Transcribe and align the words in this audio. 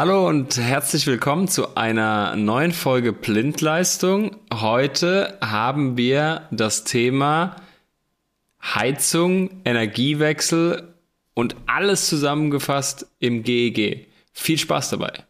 Hallo 0.00 0.28
und 0.28 0.56
herzlich 0.56 1.08
willkommen 1.08 1.48
zu 1.48 1.74
einer 1.74 2.36
neuen 2.36 2.70
Folge 2.70 3.12
Blindleistung. 3.12 4.36
Heute 4.54 5.36
haben 5.40 5.96
wir 5.96 6.42
das 6.52 6.84
Thema 6.84 7.56
Heizung, 8.62 9.50
Energiewechsel 9.64 10.94
und 11.34 11.56
alles 11.66 12.08
zusammengefasst 12.08 13.08
im 13.18 13.42
GEG. 13.42 14.06
Viel 14.32 14.58
Spaß 14.58 14.90
dabei. 14.90 15.24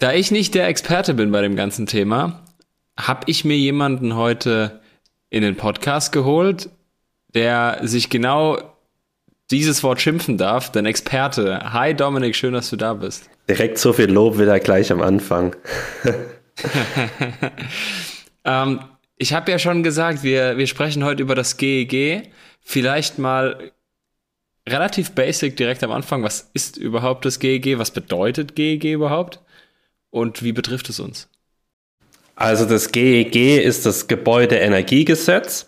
Da 0.00 0.14
ich 0.14 0.30
nicht 0.30 0.54
der 0.54 0.66
Experte 0.66 1.12
bin 1.12 1.30
bei 1.30 1.42
dem 1.42 1.56
ganzen 1.56 1.84
Thema, 1.84 2.42
habe 2.98 3.20
ich 3.26 3.44
mir 3.44 3.58
jemanden 3.58 4.16
heute 4.16 4.80
in 5.28 5.42
den 5.42 5.56
Podcast 5.56 6.10
geholt, 6.10 6.70
der 7.34 7.80
sich 7.82 8.08
genau 8.08 8.56
dieses 9.50 9.82
Wort 9.82 10.00
schimpfen 10.00 10.38
darf, 10.38 10.72
denn 10.72 10.86
Experte. 10.86 11.74
Hi 11.74 11.94
Dominik, 11.94 12.34
schön, 12.34 12.54
dass 12.54 12.70
du 12.70 12.76
da 12.76 12.94
bist. 12.94 13.28
Direkt 13.46 13.76
so 13.76 13.92
viel 13.92 14.10
Lob 14.10 14.38
wieder 14.38 14.58
gleich 14.58 14.90
am 14.90 15.02
Anfang. 15.02 15.54
ähm, 18.46 18.80
ich 19.18 19.34
habe 19.34 19.50
ja 19.50 19.58
schon 19.58 19.82
gesagt, 19.82 20.22
wir, 20.22 20.56
wir 20.56 20.66
sprechen 20.66 21.04
heute 21.04 21.22
über 21.22 21.34
das 21.34 21.58
GEG. 21.58 22.30
Vielleicht 22.62 23.18
mal 23.18 23.70
relativ 24.66 25.10
basic 25.10 25.58
direkt 25.58 25.84
am 25.84 25.92
Anfang. 25.92 26.22
Was 26.22 26.50
ist 26.54 26.78
überhaupt 26.78 27.26
das 27.26 27.38
GEG? 27.38 27.76
Was 27.76 27.90
bedeutet 27.90 28.56
GEG 28.56 28.94
überhaupt? 28.94 29.40
Und 30.10 30.42
wie 30.42 30.52
betrifft 30.52 30.88
es 30.88 31.00
uns? 31.00 31.28
Also 32.34 32.64
das 32.64 32.90
GEG 32.90 33.62
ist 33.62 33.84
das 33.84 34.06
Gebäudeenergiegesetz 34.06 35.66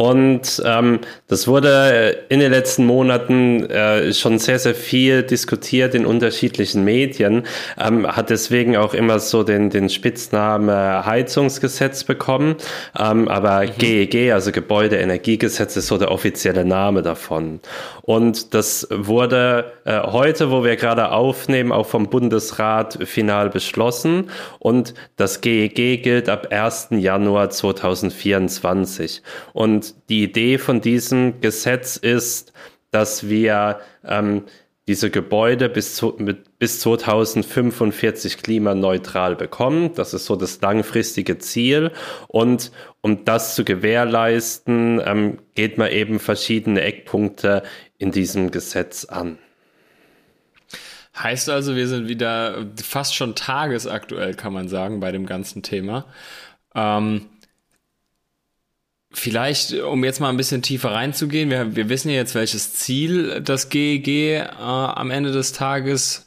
und 0.00 0.62
ähm, 0.64 1.00
das 1.28 1.46
wurde 1.46 2.24
in 2.30 2.40
den 2.40 2.50
letzten 2.50 2.86
Monaten 2.86 3.68
äh, 3.68 4.14
schon 4.14 4.38
sehr, 4.38 4.58
sehr 4.58 4.74
viel 4.74 5.22
diskutiert 5.22 5.94
in 5.94 6.06
unterschiedlichen 6.06 6.84
Medien, 6.84 7.42
ähm, 7.78 8.06
hat 8.06 8.30
deswegen 8.30 8.78
auch 8.78 8.94
immer 8.94 9.18
so 9.18 9.42
den, 9.42 9.68
den 9.68 9.90
Spitznamen 9.90 10.70
Heizungsgesetz 11.04 12.04
bekommen. 12.04 12.56
Ähm, 12.98 13.28
aber 13.28 13.66
mhm. 13.66 13.72
GEG, 13.76 14.32
also 14.32 14.52
Gebäudeenergiegesetz, 14.52 15.76
ist 15.76 15.88
so 15.88 15.98
der 15.98 16.10
offizielle 16.10 16.64
Name 16.64 17.02
davon. 17.02 17.60
Und 18.00 18.54
das 18.54 18.88
wurde 18.90 19.70
äh, 19.84 20.00
heute, 20.00 20.50
wo 20.50 20.64
wir 20.64 20.76
gerade 20.76 21.12
aufnehmen, 21.12 21.72
auch 21.72 21.86
vom 21.86 22.08
Bundesrat 22.08 22.98
final 23.04 23.50
beschlossen. 23.50 24.30
Und 24.58 24.94
das 25.16 25.42
GEG 25.42 26.02
gilt 26.02 26.30
ab 26.30 26.46
1. 26.50 26.88
Januar 26.92 27.50
2024. 27.50 29.22
Und 29.52 29.89
die 30.08 30.22
Idee 30.22 30.58
von 30.58 30.80
diesem 30.80 31.40
Gesetz 31.40 31.96
ist, 31.96 32.52
dass 32.90 33.28
wir 33.28 33.80
ähm, 34.04 34.44
diese 34.88 35.10
Gebäude 35.10 35.68
bis, 35.68 35.94
zu, 35.94 36.16
mit, 36.18 36.58
bis 36.58 36.80
2045 36.80 38.38
klimaneutral 38.38 39.36
bekommen. 39.36 39.94
Das 39.94 40.14
ist 40.14 40.26
so 40.26 40.34
das 40.34 40.60
langfristige 40.60 41.38
Ziel. 41.38 41.92
Und 42.26 42.72
um 43.00 43.24
das 43.24 43.54
zu 43.54 43.64
gewährleisten, 43.64 45.00
ähm, 45.04 45.38
geht 45.54 45.78
man 45.78 45.92
eben 45.92 46.18
verschiedene 46.18 46.80
Eckpunkte 46.80 47.62
in 47.98 48.10
diesem 48.10 48.50
Gesetz 48.50 49.04
an. 49.04 49.38
Heißt 51.16 51.50
also, 51.50 51.76
wir 51.76 51.86
sind 51.86 52.08
wieder 52.08 52.66
fast 52.82 53.14
schon 53.14 53.34
tagesaktuell, 53.34 54.34
kann 54.34 54.52
man 54.52 54.68
sagen, 54.68 55.00
bei 55.00 55.12
dem 55.12 55.26
ganzen 55.26 55.62
Thema. 55.62 56.06
Ähm, 56.74 57.26
Vielleicht, 59.12 59.74
um 59.74 60.04
jetzt 60.04 60.20
mal 60.20 60.28
ein 60.28 60.36
bisschen 60.36 60.62
tiefer 60.62 60.92
reinzugehen, 60.92 61.50
wir, 61.50 61.74
wir 61.74 61.88
wissen 61.88 62.10
ja 62.10 62.16
jetzt, 62.16 62.34
welches 62.34 62.74
Ziel 62.74 63.40
das 63.40 63.68
GEG 63.68 64.08
äh, 64.08 64.42
am 64.42 65.10
Ende 65.10 65.32
des 65.32 65.52
Tages 65.52 66.26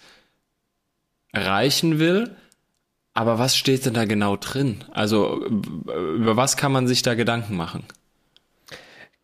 erreichen 1.32 2.00
will. 2.00 2.36
Aber 3.14 3.40
was 3.40 3.56
steht 3.56 3.86
denn 3.86 3.94
da 3.94 4.06
genau 4.06 4.36
drin? 4.38 4.84
Also 4.92 5.46
über 5.46 6.36
was 6.36 6.58
kann 6.58 6.72
man 6.72 6.88
sich 6.88 7.04
da 7.04 7.14
Gedanken 7.14 7.56
machen? 7.56 7.86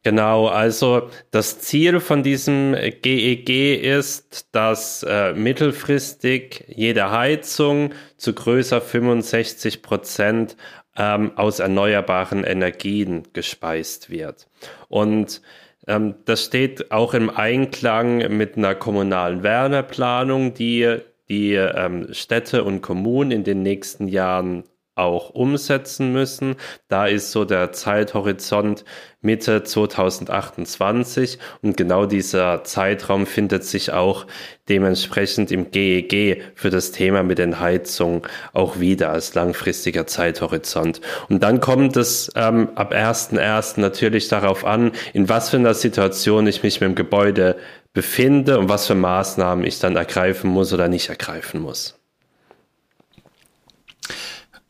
Genau, 0.03 0.47
also 0.47 1.09
das 1.31 1.59
Ziel 1.59 1.99
von 1.99 2.23
diesem 2.23 2.73
GEG 3.01 3.83
ist, 3.83 4.47
dass 4.53 5.03
äh, 5.03 5.33
mittelfristig 5.33 6.63
jede 6.69 7.11
Heizung 7.11 7.93
zu 8.15 8.33
größer 8.33 8.79
65 8.79 9.81
Prozent 9.81 10.55
ähm, 10.99 11.31
aus 11.35 11.59
erneuerbaren 11.59 12.43
Energien 12.43 13.23
gespeist 13.33 14.11
wird. 14.11 14.47
Und 14.89 15.41
ähm, 15.87 16.15
das 16.25 16.45
steht 16.45 16.91
auch 16.91 17.15
im 17.15 17.29
Einklang 17.31 18.37
mit 18.37 18.57
einer 18.57 18.75
kommunalen 18.75 19.41
Wärmeplanung, 19.41 20.53
die 20.53 20.97
die 21.29 21.53
ähm, 21.53 22.07
Städte 22.11 22.63
und 22.63 22.81
Kommunen 22.81 23.31
in 23.31 23.43
den 23.43 23.61
nächsten 23.61 24.07
Jahren 24.07 24.63
auch 24.99 25.31
umsetzen 25.31 26.11
müssen. 26.11 26.55
Da 26.87 27.07
ist 27.07 27.31
so 27.31 27.45
der 27.45 27.71
Zeithorizont 27.71 28.85
Mitte 29.21 29.63
2028 29.63 31.39
und 31.61 31.75
genau 31.75 32.05
dieser 32.05 32.63
Zeitraum 32.63 33.25
findet 33.25 33.65
sich 33.65 33.91
auch 33.91 34.25
dementsprechend 34.69 35.51
im 35.51 35.71
GEG 35.71 36.41
für 36.55 36.69
das 36.69 36.91
Thema 36.91 37.21
mit 37.23 37.37
den 37.37 37.59
Heizungen 37.59 38.21
auch 38.53 38.79
wieder 38.79 39.11
als 39.11 39.33
langfristiger 39.35 40.07
Zeithorizont. 40.07 41.01
Und 41.27 41.43
dann 41.43 41.59
kommt 41.59 41.97
es 41.97 42.31
ähm, 42.35 42.69
ab 42.75 42.93
1.1. 42.93 43.81
natürlich 43.81 44.29
darauf 44.29 44.63
an, 44.63 44.93
in 45.11 45.27
was 45.27 45.49
für 45.49 45.57
einer 45.57 45.73
Situation 45.73 46.47
ich 46.47 46.63
mich 46.63 46.79
mit 46.79 46.87
dem 46.89 46.95
Gebäude 46.95 47.57
befinde 47.91 48.57
und 48.57 48.69
was 48.69 48.87
für 48.87 48.95
Maßnahmen 48.95 49.65
ich 49.65 49.79
dann 49.79 49.97
ergreifen 49.97 50.49
muss 50.49 50.71
oder 50.71 50.87
nicht 50.87 51.09
ergreifen 51.09 51.59
muss. 51.59 51.98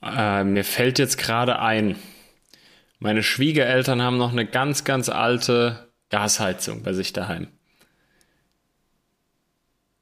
Äh, 0.03 0.43
mir 0.43 0.63
fällt 0.63 0.99
jetzt 0.99 1.17
gerade 1.17 1.59
ein, 1.59 1.95
meine 2.99 3.23
Schwiegereltern 3.23 4.01
haben 4.01 4.17
noch 4.17 4.31
eine 4.31 4.45
ganz, 4.45 4.83
ganz 4.83 5.09
alte 5.09 5.89
Gasheizung 6.09 6.83
bei 6.83 6.93
sich 6.93 7.13
daheim. 7.13 7.47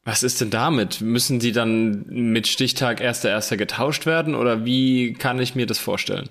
Was 0.03 0.23
ist 0.23 0.39
denn 0.39 0.49
damit? 0.49 1.01
Müssen 1.01 1.39
die 1.39 1.51
dann 1.51 2.05
mit 2.07 2.47
Stichtag 2.47 3.01
1.1. 3.01 3.57
getauscht 3.57 4.05
werden 4.05 4.35
oder 4.35 4.63
wie 4.63 5.13
kann 5.13 5.39
ich 5.39 5.53
mir 5.53 5.65
das 5.65 5.79
vorstellen? 5.79 6.29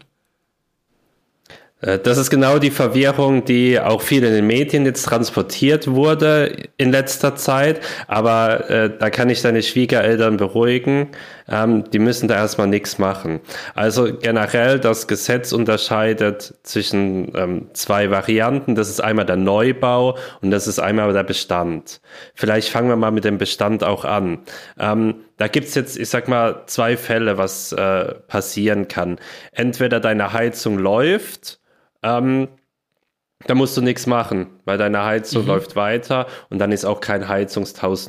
Äh, 1.81 1.99
das 1.99 2.19
ist 2.19 2.31
genau 2.31 2.59
die 2.59 2.71
Verwirrung, 2.71 3.45
die 3.45 3.79
auch 3.79 4.01
viel 4.01 4.25
in 4.25 4.33
den 4.33 4.47
Medien 4.47 4.85
jetzt 4.87 5.03
transportiert 5.03 5.89
wurde 5.89 6.69
in 6.77 6.91
letzter 6.91 7.37
Zeit. 7.37 7.81
Aber 8.07 8.71
äh, 8.71 8.91
da 8.99 9.11
kann 9.11 9.31
ich 9.31 9.43
deine 9.43 9.63
Schwiegereltern 9.63 10.37
beruhigen. 10.37 11.09
Ähm, 11.49 11.91
die 11.91 11.99
müssen 11.99 12.29
da 12.29 12.35
erstmal 12.35 12.67
nichts 12.67 12.99
machen. 12.99 13.41
Also 13.75 14.09
generell, 14.13 14.81
das 14.81 15.07
Gesetz 15.07 15.53
unterscheidet 15.53 16.55
zwischen 16.63 17.33
ähm, 17.37 17.71
zwei 17.73 18.11
Varianten. 18.11 18.75
Das 18.75 18.89
ist 18.89 19.01
einmal 19.01 19.27
der 19.27 19.37
Neubau 19.37 20.17
und 20.41 20.51
das 20.51 20.67
ist 20.67 20.79
einmal 20.79 21.13
der 21.13 21.25
Bestand. 21.25 22.01
Vielleicht 22.35 22.69
fangen 22.69 22.89
wir 22.89 22.97
mal 22.97 23.13
mit 23.13 23.25
dem 23.25 23.39
Bestand 23.39 23.85
auch 23.85 24.05
an. 24.05 24.41
Ähm, 24.79 25.17
da 25.37 25.49
gibt's 25.49 25.75
jetzt, 25.75 25.99
ich 25.99 26.09
sag 26.09 26.29
mal, 26.29 26.63
zwei 26.67 26.97
Fälle, 26.97 27.39
was 27.39 27.73
äh, 27.73 28.15
passieren 28.27 28.89
kann. 28.89 29.19
Entweder 29.53 30.01
deine 30.01 30.33
Heizung 30.33 30.79
läuft 30.79 31.61
ähm, 32.03 32.49
da 33.47 33.55
musst 33.55 33.77
du 33.77 33.83
nichts 33.83 34.07
machen, 34.07 34.61
weil 34.65 34.79
deine 34.79 35.05
Heizung 35.05 35.43
mhm. 35.43 35.49
läuft 35.49 35.77
weiter 35.77 36.27
und 36.51 36.59
dann 36.59 36.73
ist 36.73 36.85
auch 36.85 37.01
kein 37.01 37.29
Heizungstausch 37.29 38.09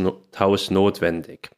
notwendig. 0.72 1.50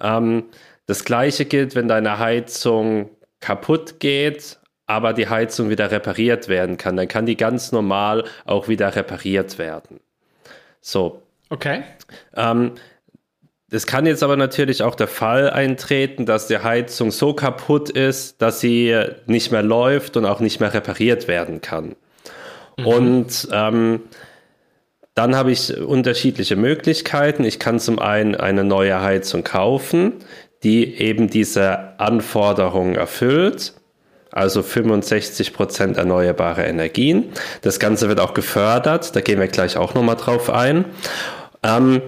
Ähm, 0.00 0.44
das 0.86 1.04
gleiche 1.04 1.44
gilt, 1.44 1.74
wenn 1.74 1.88
deine 1.88 2.18
Heizung 2.18 3.10
kaputt 3.40 4.00
geht, 4.00 4.58
aber 4.86 5.12
die 5.12 5.28
Heizung 5.28 5.70
wieder 5.70 5.90
repariert 5.90 6.48
werden 6.48 6.76
kann. 6.76 6.96
Dann 6.96 7.08
kann 7.08 7.26
die 7.26 7.36
ganz 7.36 7.72
normal 7.72 8.24
auch 8.44 8.68
wieder 8.68 8.94
repariert 8.94 9.58
werden. 9.58 10.00
So. 10.80 11.22
Okay. 11.48 11.82
Ähm, 12.34 12.72
es 13.70 13.86
kann 13.86 14.04
jetzt 14.04 14.22
aber 14.22 14.36
natürlich 14.36 14.82
auch 14.82 14.94
der 14.94 15.08
Fall 15.08 15.48
eintreten, 15.48 16.26
dass 16.26 16.46
die 16.46 16.58
Heizung 16.58 17.10
so 17.10 17.32
kaputt 17.32 17.88
ist, 17.88 18.42
dass 18.42 18.60
sie 18.60 18.94
nicht 19.26 19.50
mehr 19.50 19.62
läuft 19.62 20.18
und 20.18 20.26
auch 20.26 20.40
nicht 20.40 20.60
mehr 20.60 20.74
repariert 20.74 21.26
werden 21.26 21.62
kann. 21.62 21.96
Mhm. 22.76 22.86
Und 22.86 23.48
ähm, 23.50 24.02
dann 25.14 25.36
habe 25.36 25.52
ich 25.52 25.74
unterschiedliche 25.76 26.56
Möglichkeiten. 26.56 27.44
Ich 27.44 27.58
kann 27.58 27.80
zum 27.80 27.98
einen 27.98 28.34
eine 28.34 28.64
neue 28.64 29.00
Heizung 29.00 29.42
kaufen, 29.44 30.14
die 30.62 30.96
eben 31.00 31.28
diese 31.28 31.98
Anforderungen 31.98 32.94
erfüllt. 32.94 33.74
Also 34.30 34.62
65 34.62 35.52
Prozent 35.52 35.98
erneuerbare 35.98 36.64
Energien. 36.64 37.32
Das 37.60 37.78
Ganze 37.78 38.08
wird 38.08 38.18
auch 38.18 38.32
gefördert. 38.32 39.14
Da 39.14 39.20
gehen 39.20 39.38
wir 39.38 39.48
gleich 39.48 39.76
auch 39.76 39.94
nochmal 39.94 40.16
drauf 40.16 40.48
ein. 40.48 40.86
Ähm, 41.62 42.00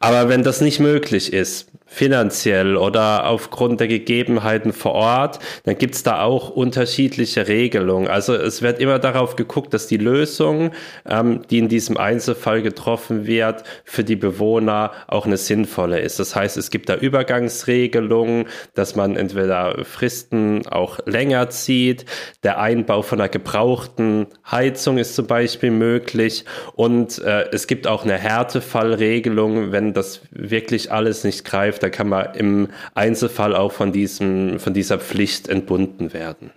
aber 0.00 0.28
wenn 0.28 0.42
das 0.42 0.60
nicht 0.60 0.80
möglich 0.80 1.32
ist, 1.32 1.68
finanziell 1.98 2.76
oder 2.76 3.26
aufgrund 3.26 3.80
der 3.80 3.88
Gegebenheiten 3.88 4.72
vor 4.72 4.92
Ort, 4.92 5.40
dann 5.64 5.76
gibt 5.76 5.96
es 5.96 6.04
da 6.04 6.22
auch 6.22 6.48
unterschiedliche 6.48 7.48
Regelungen. 7.48 8.06
Also 8.06 8.36
es 8.36 8.62
wird 8.62 8.78
immer 8.78 9.00
darauf 9.00 9.34
geguckt, 9.34 9.74
dass 9.74 9.88
die 9.88 9.96
Lösung, 9.96 10.70
ähm, 11.08 11.42
die 11.50 11.58
in 11.58 11.68
diesem 11.68 11.96
Einzelfall 11.96 12.62
getroffen 12.62 13.26
wird, 13.26 13.64
für 13.84 14.04
die 14.04 14.14
Bewohner 14.14 14.92
auch 15.08 15.26
eine 15.26 15.36
sinnvolle 15.36 15.98
ist. 15.98 16.20
Das 16.20 16.36
heißt, 16.36 16.56
es 16.56 16.70
gibt 16.70 16.88
da 16.88 16.94
Übergangsregelungen, 16.94 18.46
dass 18.74 18.94
man 18.94 19.16
entweder 19.16 19.84
Fristen 19.84 20.68
auch 20.68 21.00
länger 21.04 21.50
zieht, 21.50 22.04
der 22.44 22.60
Einbau 22.60 23.02
von 23.02 23.20
einer 23.20 23.28
gebrauchten 23.28 24.28
Heizung 24.48 24.98
ist 24.98 25.16
zum 25.16 25.26
Beispiel 25.26 25.72
möglich 25.72 26.44
und 26.76 27.18
äh, 27.18 27.46
es 27.50 27.66
gibt 27.66 27.88
auch 27.88 28.04
eine 28.04 28.18
Härtefallregelung, 28.18 29.72
wenn 29.72 29.94
das 29.94 30.20
wirklich 30.30 30.92
alles 30.92 31.24
nicht 31.24 31.44
greift 31.44 31.87
da 31.88 31.96
kann 31.96 32.08
man 32.08 32.34
im 32.34 32.68
Einzelfall 32.94 33.56
auch 33.56 33.72
von, 33.72 33.92
diesem, 33.92 34.60
von 34.60 34.74
dieser 34.74 34.98
Pflicht 34.98 35.48
entbunden 35.48 36.12
werden. 36.12 36.50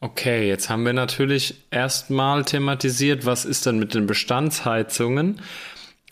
Okay, 0.00 0.48
jetzt 0.48 0.68
haben 0.68 0.84
wir 0.84 0.92
natürlich 0.92 1.54
erstmal 1.70 2.44
thematisiert, 2.44 3.24
was 3.24 3.44
ist 3.44 3.66
denn 3.66 3.78
mit 3.78 3.94
den 3.94 4.06
Bestandsheizungen? 4.06 5.40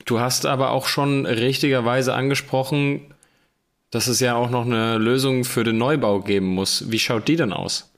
Du 0.04 0.20
hast 0.20 0.46
aber 0.46 0.70
auch 0.70 0.86
schon 0.86 1.26
richtigerweise 1.26 2.14
angesprochen, 2.14 3.12
dass 3.90 4.06
es 4.06 4.20
ja 4.20 4.36
auch 4.36 4.50
noch 4.50 4.64
eine 4.64 4.96
Lösung 4.96 5.42
für 5.42 5.64
den 5.64 5.78
Neubau 5.78 6.20
geben 6.20 6.46
muss. 6.46 6.92
Wie 6.92 7.00
schaut 7.00 7.26
die 7.26 7.34
denn 7.34 7.52
aus? 7.52 7.92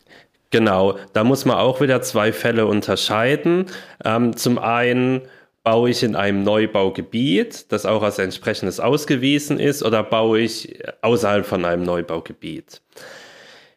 Genau, 0.50 0.98
da 1.12 1.22
muss 1.22 1.44
man 1.44 1.58
auch 1.58 1.82
wieder 1.82 2.00
zwei 2.00 2.32
Fälle 2.32 2.64
unterscheiden. 2.64 3.66
Ähm, 4.02 4.34
zum 4.36 4.58
einen 4.58 5.20
baue 5.62 5.90
ich 5.90 6.02
in 6.02 6.16
einem 6.16 6.42
Neubaugebiet, 6.42 7.70
das 7.70 7.86
auch 7.86 8.02
als 8.02 8.18
entsprechendes 8.18 8.80
ausgewiesen 8.80 9.60
ist, 9.60 9.82
oder 9.82 10.02
baue 10.02 10.40
ich 10.40 10.78
außerhalb 11.02 11.46
von 11.46 11.64
einem 11.64 11.84
Neubaugebiet? 11.84 12.82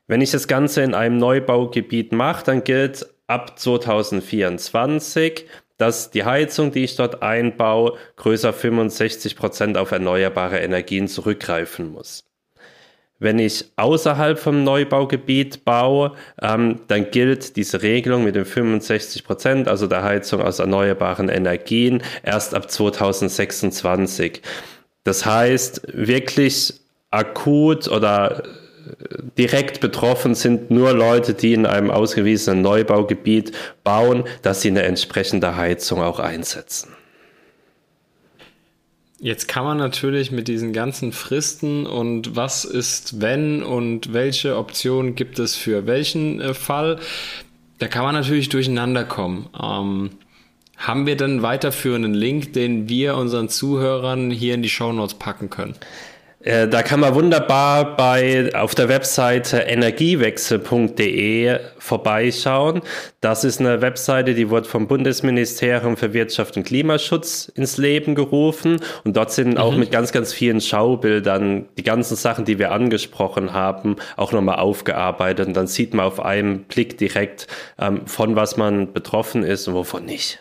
Wenn 0.07 0.21
ich 0.21 0.31
das 0.31 0.47
Ganze 0.47 0.81
in 0.81 0.93
einem 0.93 1.17
Neubaugebiet 1.17 2.11
mache, 2.11 2.45
dann 2.45 2.63
gilt 2.63 3.07
ab 3.27 3.57
2024, 3.59 5.45
dass 5.77 6.11
die 6.11 6.23
Heizung, 6.23 6.71
die 6.71 6.83
ich 6.83 6.95
dort 6.95 7.21
einbaue, 7.21 7.97
größer 8.15 8.53
65 8.53 9.35
Prozent 9.35 9.77
auf 9.77 9.91
erneuerbare 9.91 10.59
Energien 10.59 11.07
zurückgreifen 11.07 11.91
muss. 11.91 12.23
Wenn 13.17 13.39
ich 13.39 13.65
außerhalb 13.77 14.37
vom 14.37 14.63
Neubaugebiet 14.65 15.63
baue, 15.63 16.11
ähm, 16.41 16.81
dann 16.87 17.11
gilt 17.11 17.55
diese 17.55 17.81
Regelung 17.81 18.25
mit 18.25 18.35
den 18.35 18.43
65 18.43 19.23
Prozent, 19.23 19.67
also 19.69 19.87
der 19.87 20.03
Heizung 20.03 20.41
aus 20.41 20.59
erneuerbaren 20.59 21.29
Energien, 21.29 22.03
erst 22.23 22.53
ab 22.53 22.69
2026. 22.69 24.41
Das 25.05 25.25
heißt, 25.25 25.83
wirklich 25.93 26.73
akut 27.11 27.87
oder 27.87 28.43
äh, 28.43 29.23
direkt 29.37 29.79
betroffen 29.79 30.35
sind 30.35 30.69
nur 30.69 30.91
Leute, 30.91 31.33
die 31.33 31.53
in 31.53 31.65
einem 31.65 31.91
ausgewiesenen 31.91 32.61
Neubaugebiet 32.61 33.53
bauen, 33.85 34.25
dass 34.41 34.61
sie 34.61 34.69
eine 34.69 34.83
entsprechende 34.83 35.55
Heizung 35.55 36.01
auch 36.01 36.19
einsetzen. 36.19 36.89
Jetzt 39.25 39.47
kann 39.47 39.63
man 39.63 39.77
natürlich 39.77 40.29
mit 40.29 40.47
diesen 40.47 40.71
ganzen 40.71 41.11
Fristen 41.11 41.87
und 41.87 42.35
was 42.35 42.63
ist 42.63 43.21
wenn 43.21 43.63
und 43.63 44.13
welche 44.13 44.55
Optionen 44.55 45.15
gibt 45.15 45.39
es 45.39 45.55
für 45.55 45.87
welchen 45.87 46.39
äh, 46.41 46.53
Fall, 46.53 46.99
da 47.79 47.87
kann 47.87 48.03
man 48.03 48.13
natürlich 48.13 48.49
durcheinander 48.49 49.03
kommen. 49.03 49.49
Ähm, 49.59 50.11
haben 50.77 51.07
wir 51.07 51.17
denn 51.17 51.41
weiterführenden 51.41 52.13
Link, 52.13 52.53
den 52.53 52.87
wir 52.87 53.15
unseren 53.17 53.49
Zuhörern 53.49 54.29
hier 54.29 54.53
in 54.53 54.61
die 54.61 54.69
Show 54.69 54.93
Notes 54.93 55.15
packen 55.15 55.49
können? 55.49 55.73
Äh, 56.41 56.67
da 56.67 56.83
kann 56.83 56.99
man 56.99 57.15
wunderbar 57.15 57.95
bei, 57.95 58.51
auf 58.53 58.75
der 58.75 58.87
Webseite 58.87 59.57
energiewechsel.de 59.57 61.59
vorbeischauen. 61.79 62.81
Das 63.19 63.43
ist 63.43 63.59
eine 63.59 63.81
Webseite, 63.81 64.35
die 64.35 64.51
wird 64.51 64.67
vom 64.67 64.87
Bundesministerium 64.87 65.97
für 65.97 66.13
Wirtschaft 66.13 66.55
und 66.57 66.65
Klimaschutz 66.65 67.51
ins 67.55 67.77
Leben 67.77 68.13
gerufen. 68.13 68.79
Und 69.03 69.17
dort 69.17 69.31
sind 69.31 69.51
mhm. 69.51 69.57
auch 69.57 69.75
mit 69.75 69.91
ganz, 69.91 70.11
ganz 70.11 70.33
vielen 70.33 70.61
Schaubildern 70.61 71.65
die 71.77 71.83
ganzen 71.83 72.15
Sachen, 72.15 72.45
die 72.45 72.59
wir 72.59 72.71
angesprochen 72.71 73.53
haben, 73.53 73.95
auch 74.15 74.31
nochmal 74.31 74.57
aufgearbeitet. 74.57 75.47
Und 75.47 75.55
dann 75.55 75.67
sieht 75.67 75.95
man 75.95 76.05
auf 76.05 76.19
einen 76.19 76.65
Blick 76.65 76.97
direkt, 76.97 77.47
ähm, 77.79 78.05
von 78.05 78.35
was 78.35 78.57
man 78.57 78.93
betroffen 78.93 79.43
ist 79.43 79.67
und 79.67 79.73
wovon 79.73 80.05
nicht. 80.05 80.39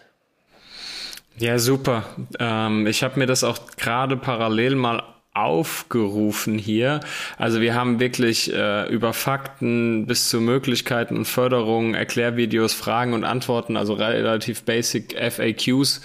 Ja, 1.36 1.58
super. 1.58 2.04
Ähm, 2.38 2.86
ich 2.86 3.02
habe 3.02 3.18
mir 3.18 3.26
das 3.26 3.42
auch 3.42 3.58
gerade 3.76 4.16
parallel 4.16 4.76
mal 4.76 5.02
aufgerufen 5.34 6.56
hier. 6.58 7.00
Also 7.36 7.60
wir 7.60 7.74
haben 7.74 8.00
wirklich 8.00 8.52
äh, 8.52 8.88
über 8.88 9.12
Fakten 9.12 10.06
bis 10.06 10.28
zu 10.28 10.40
Möglichkeiten 10.40 11.16
und 11.16 11.26
Förderungen, 11.26 11.94
Erklärvideos, 11.94 12.72
Fragen 12.72 13.12
und 13.12 13.24
Antworten, 13.24 13.76
also 13.76 13.94
relativ 13.94 14.62
basic 14.62 15.14
FAQs, 15.14 16.00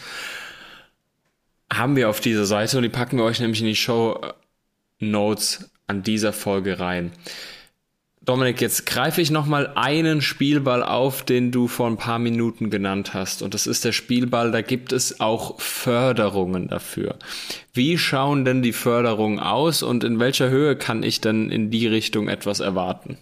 haben 1.72 1.96
wir 1.96 2.10
auf 2.10 2.20
dieser 2.20 2.46
Seite 2.46 2.78
und 2.78 2.84
die 2.84 2.90
packen 2.90 3.18
wir 3.18 3.24
euch 3.24 3.40
nämlich 3.40 3.62
in 3.62 3.68
die 3.68 3.76
Show 3.76 4.20
Notes 5.00 5.72
an 5.86 6.02
dieser 6.02 6.34
Folge 6.34 6.80
rein. 6.80 7.12
Dominik, 8.30 8.62
jetzt 8.62 8.86
greife 8.86 9.22
ich 9.22 9.32
nochmal 9.32 9.72
einen 9.74 10.22
Spielball 10.22 10.84
auf, 10.84 11.24
den 11.24 11.50
du 11.52 11.68
vor 11.68 11.88
ein 11.88 11.98
paar 11.98 12.20
Minuten 12.20 12.70
genannt 12.70 13.16
hast. 13.16 13.42
Und 13.42 13.56
das 13.56 13.66
ist 13.66 13.86
der 13.86 13.92
Spielball, 13.92 14.52
da 14.52 14.62
gibt 14.62 14.94
es 14.94 15.20
auch 15.20 15.60
Förderungen 15.60 16.68
dafür. 16.68 17.16
Wie 17.74 17.98
schauen 17.98 18.46
denn 18.46 18.62
die 18.62 18.72
Förderungen 18.72 19.40
aus 19.40 19.82
und 19.82 20.04
in 20.04 20.20
welcher 20.20 20.52
Höhe 20.52 20.76
kann 20.76 21.02
ich 21.02 21.22
denn 21.22 21.50
in 21.50 21.72
die 21.72 21.88
Richtung 21.88 22.28
etwas 22.28 22.60
erwarten? 22.60 23.18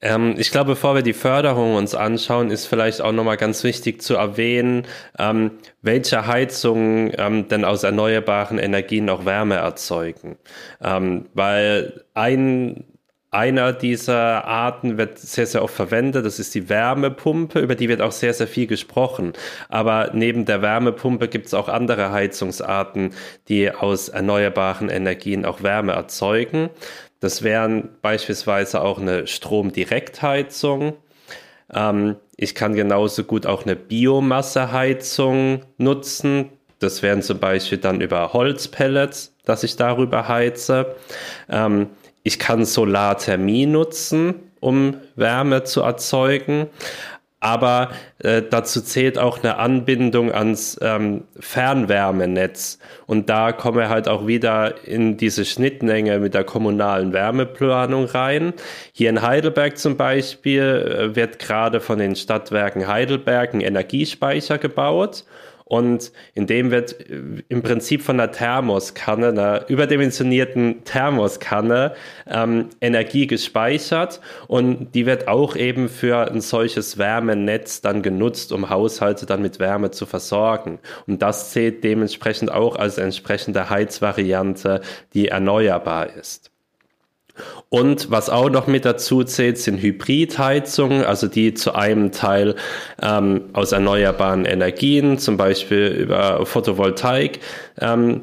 Ähm, 0.00 0.36
ich 0.38 0.50
glaube, 0.50 0.70
bevor 0.70 0.94
wir 0.94 1.02
die 1.02 1.12
Förderung 1.12 1.74
uns 1.74 1.94
anschauen, 1.94 2.50
ist 2.50 2.64
vielleicht 2.64 3.02
auch 3.02 3.12
nochmal 3.12 3.36
ganz 3.36 3.64
wichtig 3.64 4.00
zu 4.00 4.14
erwähnen, 4.14 4.86
ähm, 5.18 5.50
welche 5.82 6.26
Heizungen 6.26 7.12
ähm, 7.18 7.48
denn 7.48 7.66
aus 7.66 7.82
erneuerbaren 7.82 8.58
Energien 8.58 9.10
auch 9.10 9.26
Wärme 9.26 9.56
erzeugen. 9.56 10.38
Ähm, 10.82 11.26
weil 11.34 12.04
ein 12.14 12.84
einer 13.30 13.72
dieser 13.74 14.46
Arten 14.46 14.96
wird 14.96 15.18
sehr, 15.18 15.46
sehr 15.46 15.62
oft 15.62 15.74
verwendet. 15.74 16.24
Das 16.24 16.38
ist 16.38 16.54
die 16.54 16.68
Wärmepumpe, 16.68 17.60
über 17.60 17.74
die 17.74 17.88
wird 17.88 18.00
auch 18.00 18.12
sehr, 18.12 18.32
sehr 18.32 18.46
viel 18.46 18.66
gesprochen. 18.66 19.34
Aber 19.68 20.10
neben 20.14 20.46
der 20.46 20.62
Wärmepumpe 20.62 21.28
gibt 21.28 21.46
es 21.46 21.54
auch 21.54 21.68
andere 21.68 22.10
Heizungsarten, 22.10 23.10
die 23.48 23.70
aus 23.70 24.08
erneuerbaren 24.08 24.88
Energien 24.88 25.44
auch 25.44 25.62
Wärme 25.62 25.92
erzeugen. 25.92 26.70
Das 27.20 27.42
wären 27.42 27.90
beispielsweise 28.00 28.80
auch 28.80 28.98
eine 28.98 29.26
Stromdirektheizung. 29.26 30.94
Ähm, 31.72 32.16
ich 32.36 32.54
kann 32.54 32.74
genauso 32.74 33.24
gut 33.24 33.44
auch 33.44 33.64
eine 33.64 33.76
Biomasseheizung 33.76 35.62
nutzen. 35.76 36.50
Das 36.78 37.02
wären 37.02 37.22
zum 37.22 37.40
Beispiel 37.40 37.78
dann 37.78 38.00
über 38.00 38.32
Holzpellets, 38.32 39.34
dass 39.44 39.64
ich 39.64 39.76
darüber 39.76 40.28
heize. 40.28 40.94
Ähm, 41.50 41.88
ich 42.28 42.38
kann 42.38 42.66
Solarthermie 42.66 43.64
nutzen, 43.64 44.34
um 44.60 44.96
Wärme 45.16 45.64
zu 45.64 45.80
erzeugen. 45.80 46.66
Aber 47.40 47.90
äh, 48.18 48.42
dazu 48.42 48.82
zählt 48.82 49.16
auch 49.16 49.38
eine 49.38 49.56
Anbindung 49.58 50.30
ans 50.30 50.78
ähm, 50.82 51.24
Fernwärmenetz. 51.38 52.80
Und 53.06 53.30
da 53.30 53.52
kommen 53.52 53.78
wir 53.78 53.88
halt 53.88 54.08
auch 54.08 54.26
wieder 54.26 54.84
in 54.84 55.16
diese 55.16 55.46
Schnittmenge 55.46 56.18
mit 56.18 56.34
der 56.34 56.44
kommunalen 56.44 57.14
Wärmeplanung 57.14 58.06
rein. 58.06 58.52
Hier 58.92 59.08
in 59.08 59.22
Heidelberg 59.22 59.78
zum 59.78 59.96
Beispiel 59.96 60.62
äh, 61.12 61.16
wird 61.16 61.38
gerade 61.38 61.80
von 61.80 61.98
den 61.98 62.14
Stadtwerken 62.14 62.88
Heidelberg 62.88 63.54
ein 63.54 63.62
Energiespeicher 63.62 64.58
gebaut. 64.58 65.24
Und 65.68 66.12
in 66.34 66.46
dem 66.46 66.70
wird 66.70 66.98
äh, 67.10 67.42
im 67.48 67.62
Prinzip 67.62 68.02
von 68.02 68.18
einer 68.18 68.32
Thermoskanne, 68.32 69.28
einer 69.28 69.68
überdimensionierten 69.68 70.84
Thermoskanne, 70.84 71.94
ähm, 72.26 72.70
Energie 72.80 73.26
gespeichert 73.26 74.20
und 74.46 74.94
die 74.94 75.04
wird 75.04 75.28
auch 75.28 75.56
eben 75.56 75.88
für 75.88 76.30
ein 76.30 76.40
solches 76.40 76.96
Wärmenetz 76.96 77.82
dann 77.82 78.02
genutzt, 78.02 78.52
um 78.52 78.70
Haushalte 78.70 79.26
dann 79.26 79.42
mit 79.42 79.58
Wärme 79.58 79.90
zu 79.90 80.06
versorgen. 80.06 80.78
Und 81.06 81.20
das 81.20 81.50
zählt 81.50 81.84
dementsprechend 81.84 82.50
auch 82.50 82.76
als 82.76 82.96
entsprechende 82.96 83.68
Heizvariante, 83.68 84.80
die 85.12 85.28
erneuerbar 85.28 86.14
ist. 86.16 86.50
Und 87.68 88.10
was 88.10 88.30
auch 88.30 88.50
noch 88.50 88.66
mit 88.66 88.84
dazu 88.84 89.24
zählt, 89.24 89.58
sind 89.58 89.80
Hybridheizungen, 89.80 91.04
also 91.04 91.26
die 91.26 91.54
zu 91.54 91.74
einem 91.74 92.12
Teil 92.12 92.54
ähm, 93.02 93.50
aus 93.52 93.72
erneuerbaren 93.72 94.44
Energien, 94.44 95.18
zum 95.18 95.36
Beispiel 95.36 95.88
über 95.88 96.44
Photovoltaik, 96.46 97.40
ähm, 97.80 98.22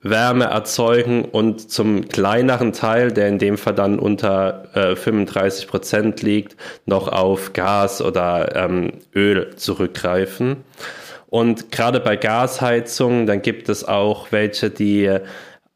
Wärme 0.00 0.44
erzeugen 0.44 1.24
und 1.24 1.70
zum 1.70 2.08
kleineren 2.08 2.72
Teil, 2.72 3.10
der 3.10 3.28
in 3.28 3.38
dem 3.38 3.58
Fall 3.58 3.74
dann 3.74 3.98
unter 3.98 4.68
äh, 4.74 4.96
35 4.96 5.66
Prozent 5.66 6.22
liegt, 6.22 6.56
noch 6.86 7.08
auf 7.08 7.52
Gas 7.52 8.00
oder 8.00 8.54
ähm, 8.54 8.92
Öl 9.14 9.56
zurückgreifen. 9.56 10.58
Und 11.30 11.72
gerade 11.72 12.00
bei 12.00 12.16
Gasheizungen, 12.16 13.26
dann 13.26 13.42
gibt 13.42 13.68
es 13.68 13.86
auch 13.86 14.30
welche, 14.30 14.70
die 14.70 15.04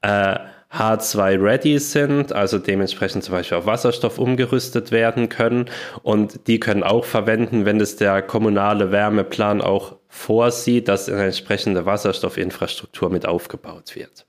äh, 0.03 0.39
H2-ready 0.73 1.79
sind, 1.79 2.33
also 2.33 2.59
dementsprechend 2.59 3.25
zum 3.25 3.35
Beispiel 3.35 3.59
auf 3.59 3.67
Wasserstoff 3.67 4.19
umgerüstet 4.19 4.91
werden 4.91 5.29
können. 5.29 5.67
Und 6.03 6.47
die 6.47 6.61
können 6.61 6.83
auch 6.83 7.05
verwenden, 7.05 7.67
wenn 7.67 7.81
es 7.81 7.97
der 7.97 8.23
kommunale 8.23 8.91
Wärmeplan 8.91 9.61
auch 9.61 9.97
vorsieht, 10.09 10.89
dass 10.89 11.09
eine 11.09 11.25
entsprechende 11.25 11.85
Wasserstoffinfrastruktur 11.85 13.11
mit 13.11 13.27
aufgebaut 13.27 13.95
wird. 13.97 14.27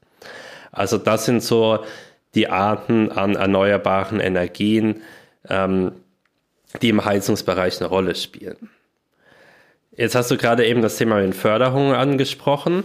Also 0.71 0.97
das 0.97 1.25
sind 1.25 1.41
so 1.41 1.85
die 2.35 2.49
Arten 2.49 3.11
an 3.11 3.35
erneuerbaren 3.35 4.19
Energien, 4.19 5.01
ähm, 5.47 5.93
die 6.81 6.89
im 6.89 7.05
Heizungsbereich 7.05 7.79
eine 7.79 7.89
Rolle 7.89 8.15
spielen. 8.15 8.69
Jetzt 9.95 10.15
hast 10.15 10.31
du 10.31 10.37
gerade 10.37 10.65
eben 10.65 10.81
das 10.81 10.97
Thema 10.97 11.21
mit 11.21 11.35
Förderung 11.35 11.93
angesprochen. 11.93 12.83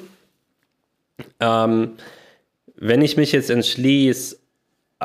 Ähm, 1.41 1.93
wenn 2.81 3.03
ich 3.03 3.17
mich 3.17 3.33
jetzt 3.33 3.51
entschließe, 3.51 4.37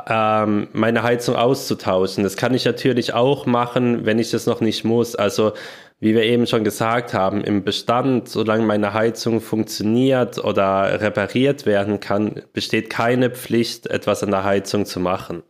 ähm, 0.07 0.67
meine 0.73 1.03
Heizung 1.03 1.35
auszutauschen, 1.35 2.23
das 2.23 2.37
kann 2.37 2.53
ich 2.53 2.65
natürlich 2.65 3.13
auch 3.13 3.45
machen, 3.45 4.05
wenn 4.05 4.19
ich 4.19 4.31
das 4.31 4.45
noch 4.45 4.61
nicht 4.61 4.83
muss. 4.83 5.15
Also 5.15 5.53
wie 5.99 6.15
wir 6.15 6.23
eben 6.23 6.47
schon 6.47 6.63
gesagt 6.63 7.13
haben, 7.13 7.43
im 7.43 7.63
Bestand, 7.63 8.27
solange 8.27 8.65
meine 8.65 8.93
Heizung 8.93 9.39
funktioniert 9.39 10.43
oder 10.43 10.99
repariert 10.99 11.65
werden 11.65 11.99
kann, 11.99 12.41
besteht 12.53 12.89
keine 12.89 13.29
Pflicht, 13.29 13.87
etwas 13.87 14.23
an 14.23 14.31
der 14.31 14.43
Heizung 14.43 14.85
zu 14.85 14.99
machen. 14.99 15.43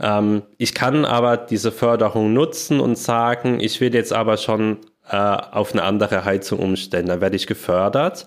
Ähm, 0.00 0.42
ich 0.56 0.74
kann 0.74 1.04
aber 1.04 1.36
diese 1.36 1.72
Förderung 1.72 2.32
nutzen 2.32 2.80
und 2.80 2.96
sagen, 2.96 3.60
ich 3.60 3.80
will 3.80 3.94
jetzt 3.94 4.12
aber 4.12 4.36
schon 4.38 4.78
äh, 5.10 5.16
auf 5.16 5.72
eine 5.72 5.82
andere 5.82 6.24
Heizung 6.24 6.60
umstellen. 6.60 7.06
Da 7.06 7.20
werde 7.20 7.36
ich 7.36 7.46
gefördert. 7.46 8.26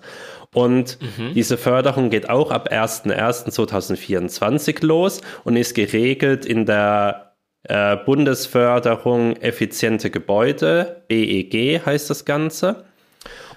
Und 0.54 0.98
mhm. 1.02 1.34
diese 1.34 1.58
Förderung 1.58 2.10
geht 2.10 2.30
auch 2.30 2.50
ab 2.50 2.72
01.01.2024 2.72 4.86
los 4.86 5.20
und 5.42 5.56
ist 5.56 5.74
geregelt 5.74 6.46
in 6.46 6.64
der 6.64 7.24
äh, 7.64 7.96
Bundesförderung 7.96 9.36
effiziente 9.36 10.10
Gebäude, 10.10 11.02
BEG 11.08 11.84
heißt 11.84 12.10
das 12.10 12.24
Ganze. 12.24 12.84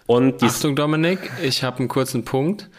Und 0.06 0.42
Achtung, 0.42 0.76
Dominik, 0.76 1.20
ich 1.44 1.64
habe 1.64 1.80
einen 1.80 1.90
kurzen 1.90 2.24
Punkt. 2.24 2.70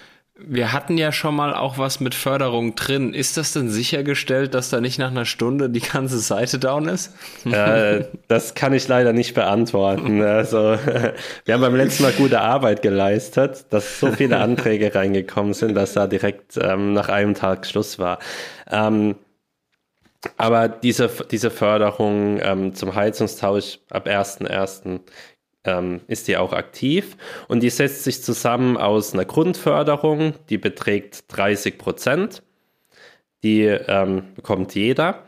Wir 0.41 0.73
hatten 0.73 0.97
ja 0.97 1.11
schon 1.11 1.35
mal 1.35 1.53
auch 1.53 1.79
was 1.79 1.99
mit 1.99 2.15
Förderung 2.15 2.77
drin. 2.77 3.13
Ist 3.13 3.37
das 3.37 3.53
denn 3.53 3.69
sichergestellt, 3.69 4.55
dass 4.55 4.71
da 4.71 4.81
nicht 4.81 4.99
nach 4.99 5.11
einer 5.11 5.25
Stunde 5.25 5.69
die 5.69 5.81
ganze 5.81 6.19
Seite 6.21 6.61
down 6.61 6.87
ist? 6.87 7.13
Äh, 7.45 8.05
das 8.29 8.55
kann 8.55 8.73
ich 8.73 8.87
leider 8.87 9.13
nicht 9.13 9.35
beantworten. 9.35 10.23
Also, 10.23 10.59
wir 11.45 11.55
haben 11.55 11.61
beim 11.61 11.75
letzten 11.75 12.05
Mal 12.05 12.13
gute 12.13 12.41
Arbeit 12.41 12.83
geleistet, 12.83 13.67
dass 13.71 13.99
so 13.99 14.13
viele 14.13 14.39
Anträge 14.39 14.95
reingekommen 14.95 15.55
sind, 15.55 15.75
dass 15.75 15.95
da 15.95 16.07
direkt 16.07 16.57
ähm, 16.57 16.93
nach 16.93 17.09
einem 17.09 17.35
Tag 17.35 17.67
Schluss 17.67 17.99
war. 17.99 18.21
Ähm, 18.71 19.17
aber 20.37 20.69
diese, 20.69 21.11
diese 21.31 21.51
Förderung 21.51 22.39
ähm, 22.43 22.75
zum 22.75 22.95
Heizungstausch 22.95 23.81
ab 23.91 24.07
1.1 24.07 25.01
ähm, 25.65 26.01
ist 26.07 26.29
die 26.29 26.37
auch 26.37 26.53
aktiv 26.53 27.17
und 27.49 27.61
die 27.63 27.71
setzt 27.71 28.05
sich 28.05 28.23
zusammen 28.23 28.77
aus 28.77 29.15
einer 29.15 29.25
Grundförderung, 29.25 30.35
die 30.49 30.59
beträgt 30.59 31.25
30 31.29 31.79
Prozent, 31.79 32.43
die 33.43 33.65
ähm, 33.65 34.35
bekommt 34.35 34.75
jeder. 34.75 35.25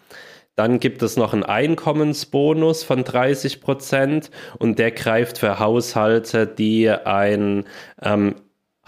Dann 0.56 0.78
gibt 0.78 1.02
es 1.02 1.16
noch 1.16 1.32
einen 1.32 1.42
Einkommensbonus 1.42 2.82
von 2.82 3.04
30 3.04 3.60
Prozent 3.60 4.30
und 4.58 4.78
der 4.78 4.90
greift 4.90 5.38
für 5.38 5.58
Haushalte, 5.58 6.46
die 6.46 6.90
ein 6.90 7.64
ähm, 8.02 8.34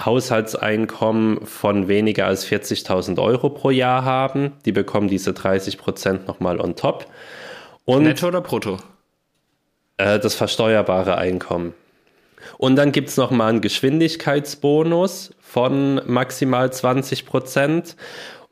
Haushaltseinkommen 0.05 1.47
von 1.47 1.89
weniger 1.89 2.27
als 2.27 2.47
40.000 2.47 3.23
Euro 3.23 3.51
pro 3.51 3.71
Jahr 3.71 4.05
haben. 4.05 4.53
Die 4.65 4.73
bekommen 4.73 5.09
diese 5.09 5.33
30 5.33 5.79
Prozent 5.79 6.27
nochmal 6.27 6.61
on 6.61 6.77
top. 6.77 7.07
Und 7.85 8.05
Netto 8.05 8.29
oder 8.29 8.41
brutto? 8.41 8.79
Äh, 10.03 10.19
das 10.19 10.35
versteuerbare 10.35 11.17
Einkommen. 11.17 11.75
Und 12.59 12.75
dann 12.75 12.91
gibt 12.91 13.09
es 13.09 13.17
nochmal 13.17 13.51
einen 13.51 13.61
Geschwindigkeitsbonus 13.61 15.31
von 15.41 16.01
maximal 16.07 16.73
20 16.73 17.25
Prozent. 17.25 17.97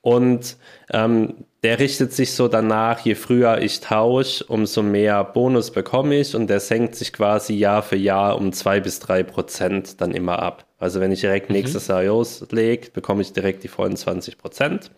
Und 0.00 0.56
ähm, 0.92 1.44
der 1.64 1.78
richtet 1.80 2.12
sich 2.12 2.32
so 2.32 2.46
danach, 2.46 3.00
je 3.00 3.16
früher 3.16 3.60
ich 3.60 3.80
tausche, 3.80 4.44
umso 4.44 4.82
mehr 4.82 5.24
Bonus 5.24 5.72
bekomme 5.72 6.20
ich. 6.20 6.36
Und 6.36 6.46
der 6.46 6.60
senkt 6.60 6.94
sich 6.94 7.12
quasi 7.12 7.54
Jahr 7.54 7.82
für 7.82 7.96
Jahr 7.96 8.36
um 8.36 8.52
zwei 8.52 8.78
bis 8.78 9.00
drei 9.00 9.24
Prozent 9.24 10.00
dann 10.00 10.12
immer 10.12 10.38
ab. 10.40 10.66
Also 10.78 11.00
wenn 11.00 11.10
ich 11.10 11.20
direkt 11.20 11.50
mhm. 11.50 11.56
nächstes 11.56 11.88
Jahr 11.88 12.04
loslege, 12.04 12.90
bekomme 12.92 13.22
ich 13.22 13.32
direkt 13.32 13.64
die 13.64 13.68
vollen 13.68 13.96
20 13.96 14.38
Prozent. 14.38 14.92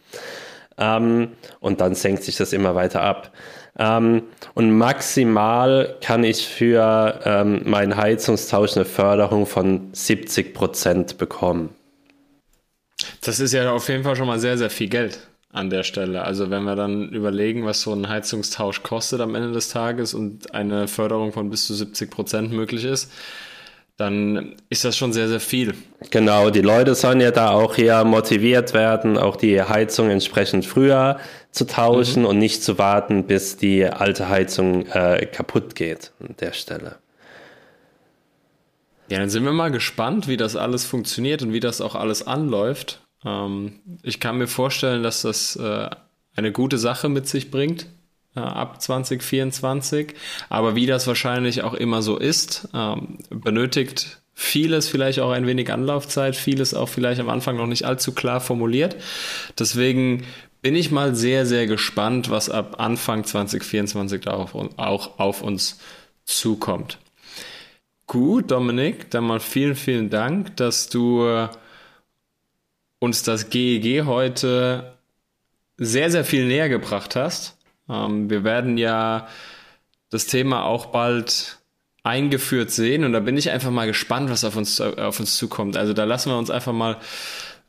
Ähm, 0.79 1.33
und 1.61 1.81
dann 1.81 1.95
senkt 1.95 2.23
sich 2.25 2.37
das 2.37 2.53
immer 2.53 2.75
weiter 2.75 3.03
ab. 3.03 3.33
Ähm, 3.79 4.25
und 4.55 4.77
maximal 4.77 5.97
kann 6.01 6.25
ich 6.25 6.47
für 6.47 7.21
ähm, 7.25 7.63
meinen 7.65 7.97
Heizungstausch 7.97 8.77
eine 8.77 8.85
Förderung 8.85 9.47
von 9.47 9.89
70 9.93 10.55
Prozent 10.55 11.19
bekommen. 11.19 11.71
Das 13.23 13.41
ist 13.41 13.53
ja 13.53 13.73
auf 13.73 13.89
jeden 13.89 14.05
Fall 14.05 14.17
schon 14.17 14.27
mal 14.27 14.39
sehr, 14.39 14.59
sehr 14.59 14.71
viel 14.71 14.89
Geld 14.89 15.27
an 15.53 15.71
der 15.71 15.83
Stelle. 15.83 16.23
Also 16.23 16.51
wenn 16.51 16.65
wir 16.65 16.77
dann 16.77 17.11
überlegen, 17.11 17.65
was 17.65 17.83
so 17.83 17.93
ein 17.93 18.09
Heizungstausch 18.09 18.83
kostet 18.83 19.21
am 19.21 19.35
Ende 19.35 19.53
des 19.53 19.69
Tages 19.69 20.15
und 20.15 20.55
eine 20.55 20.89
Förderung 20.89 21.33
von 21.33 21.51
bis 21.51 21.67
zu 21.67 21.75
70 21.75 22.11
Prozent 22.11 22.53
möglich 22.53 22.85
ist, 22.85 23.11
dann 23.97 24.57
ist 24.69 24.85
das 24.85 24.97
schon 24.97 25.13
sehr, 25.13 25.29
sehr 25.29 25.41
viel. 25.41 25.75
Genau, 26.11 26.51
die 26.51 26.61
Leute 26.61 26.95
sollen 26.95 27.21
ja 27.21 27.31
da 27.31 27.51
auch 27.51 27.75
hier 27.75 28.03
motiviert 28.05 28.73
werden, 28.75 29.19
auch 29.19 29.37
die 29.37 29.63
Heizung 29.63 30.11
entsprechend 30.11 30.67
früher 30.67 31.19
zu 31.51 31.67
tauschen 31.67 32.23
mhm. 32.23 32.29
und 32.29 32.39
nicht 32.39 32.63
zu 32.65 32.79
warten, 32.79 33.27
bis 33.27 33.57
die 33.57 33.85
alte 33.85 34.29
Heizung 34.29 34.87
äh, 34.87 35.27
kaputt 35.27 35.75
geht 35.75 36.13
an 36.21 36.35
der 36.41 36.53
Stelle. 36.53 36.97
Ja, 39.09 39.19
dann 39.19 39.29
sind 39.29 39.45
wir 39.45 39.53
mal 39.53 39.71
gespannt, 39.71 40.27
wie 40.27 40.39
das 40.39 40.57
alles 40.57 40.87
funktioniert 40.87 41.43
und 41.43 41.53
wie 41.53 41.61
das 41.61 41.83
auch 41.83 41.95
alles 41.95 42.27
anläuft. 42.27 43.01
Ähm, 43.25 43.81
ich 44.03 44.21
kann 44.21 44.39
mir 44.39 44.47
vorstellen, 44.47 45.03
dass 45.03 45.23
das 45.23 45.57
äh, 45.57 45.91
eine 46.35 46.51
gute 46.53 46.79
Sache 46.79 47.11
mit 47.11 47.29
sich 47.29 47.51
bringt 47.51 47.87
ab 48.41 48.81
2024. 48.81 50.15
Aber 50.49 50.75
wie 50.75 50.87
das 50.87 51.07
wahrscheinlich 51.07 51.63
auch 51.63 51.75
immer 51.75 52.03
so 52.03 52.19
ist, 52.19 52.69
ähm, 52.75 53.19
benötigt 53.31 54.23
vieles 54.35 54.89
vielleicht 54.89 55.21
auch 55.21 55.31
ein 55.31 55.47
wenig 55.47 55.73
Anlaufzeit, 55.73 56.37
vieles 56.37 56.75
auch 56.75 56.89
vielleicht 56.89 57.21
am 57.21 57.29
Anfang 57.29 57.57
noch 57.57 57.67
nicht 57.67 57.85
allzu 57.85 58.13
klar 58.13 58.41
formuliert. 58.41 58.97
Deswegen 59.59 60.25
bin 60.63 60.77
ich 60.77 60.91
mal 60.91 61.15
sehr, 61.15 61.45
sehr 61.45 61.67
gespannt, 61.67 62.31
was 62.31 62.49
ab 62.49 62.77
Anfang 62.79 63.25
2024 63.25 64.23
da 64.23 64.33
auch, 64.33 65.19
auf 65.19 65.43
uns 65.43 65.79
zukommt. 66.25 66.99
Gut, 68.07 68.51
Dominik, 68.51 69.11
dann 69.11 69.25
mal 69.25 69.41
vielen, 69.41 69.75
vielen 69.75 70.11
Dank, 70.11 70.57
dass 70.57 70.89
du 70.89 71.25
äh, 71.25 71.49
uns 72.99 73.23
das 73.23 73.51
GEG 73.51 74.05
heute 74.05 74.97
sehr, 75.79 76.11
sehr 76.11 76.25
viel 76.25 76.47
näher 76.47 76.69
gebracht 76.69 77.17
hast. 77.17 77.57
Ähm, 77.89 78.31
wir 78.31 78.45
werden 78.45 78.79
ja 78.79 79.29
das 80.11 80.27
Thema 80.27 80.65
auch 80.65 80.87
bald 80.87 81.59
eingeführt 82.05 82.71
sehen 82.71 83.05
und 83.05 83.13
da 83.13 83.21
bin 83.21 83.37
ich 83.37 83.51
einfach 83.51 83.71
mal 83.71 83.87
gespannt, 83.87 84.29
was 84.29 84.45
auf 84.45 84.57
uns, 84.57 84.81
auf 84.81 85.21
uns 85.21 85.37
zukommt. 85.37 85.77
Also 85.77 85.93
da 85.93 86.05
lassen 86.05 86.31
wir 86.31 86.39
uns 86.39 86.51
einfach 86.51 86.73
mal 86.73 86.97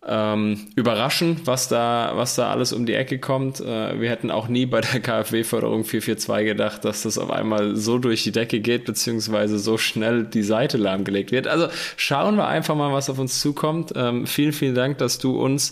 ähm, 0.06 0.68
überraschen, 0.76 1.40
was 1.46 1.68
da, 1.68 2.12
was 2.16 2.36
da 2.36 2.52
alles 2.52 2.74
um 2.74 2.86
die 2.86 2.94
Ecke 2.94 3.20
kommt. 3.20 3.62
Äh, 3.62 4.00
wir 4.02 4.10
hätten 4.10 4.32
auch 4.32 4.48
nie 4.48 4.66
bei 4.66 4.82
der 4.82 5.00
KfW-Förderung 5.02 5.86
442 5.86 6.46
gedacht, 6.46 6.84
dass 6.86 7.04
das 7.04 7.18
auf 7.18 7.30
einmal 7.30 7.76
so 7.76 8.00
durch 8.00 8.24
die 8.24 8.32
Decke 8.32 8.60
geht, 8.60 8.86
beziehungsweise 8.86 9.60
so 9.60 9.78
schnell 9.78 10.26
die 10.26 10.44
Seite 10.44 10.78
lahmgelegt 10.78 11.32
wird. 11.32 11.48
Also 11.48 11.68
schauen 11.96 12.36
wir 12.36 12.48
einfach 12.48 12.76
mal, 12.76 12.92
was 12.92 13.10
auf 13.10 13.20
uns 13.20 13.40
zukommt. 13.40 13.94
Ähm, 13.96 14.28
vielen, 14.28 14.54
vielen 14.54 14.76
Dank, 14.76 14.98
dass 14.98 15.20
du 15.20 15.40
uns 15.40 15.72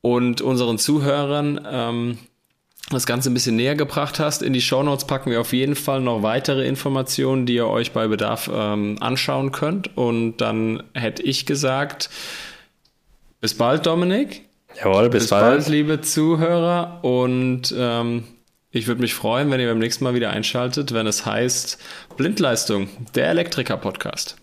und 0.00 0.40
unseren 0.40 0.78
Zuhörern 0.78 1.60
ähm, 1.70 2.18
das 2.90 3.06
Ganze 3.06 3.30
ein 3.30 3.34
bisschen 3.34 3.56
näher 3.56 3.74
gebracht 3.74 4.18
hast. 4.18 4.42
In 4.42 4.52
die 4.52 4.60
Shownotes 4.60 5.06
packen 5.06 5.30
wir 5.30 5.40
auf 5.40 5.52
jeden 5.52 5.76
Fall 5.76 6.00
noch 6.00 6.22
weitere 6.22 6.66
Informationen, 6.66 7.44
die 7.44 7.54
ihr 7.54 7.66
euch 7.66 7.92
bei 7.92 8.08
Bedarf 8.08 8.50
ähm, 8.52 8.96
anschauen 9.00 9.52
könnt. 9.52 9.96
Und 9.96 10.38
dann 10.38 10.82
hätte 10.94 11.22
ich 11.22 11.44
gesagt, 11.44 12.08
bis 13.40 13.54
bald, 13.54 13.86
Dominik. 13.86 14.42
Jawohl, 14.82 15.10
bis, 15.10 15.24
bis 15.24 15.30
bald. 15.30 15.58
bald. 15.58 15.68
liebe 15.68 16.00
Zuhörer. 16.00 17.00
Und 17.02 17.74
ähm, 17.76 18.24
ich 18.70 18.86
würde 18.86 19.00
mich 19.00 19.14
freuen, 19.14 19.50
wenn 19.50 19.60
ihr 19.60 19.68
beim 19.68 19.78
nächsten 19.78 20.04
Mal 20.04 20.14
wieder 20.14 20.30
einschaltet, 20.30 20.92
wenn 20.92 21.06
es 21.06 21.26
heißt 21.26 21.78
Blindleistung, 22.16 22.88
der 23.14 23.28
Elektriker-Podcast. 23.28 24.36